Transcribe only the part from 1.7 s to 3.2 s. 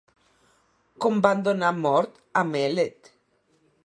mort a Mèlet?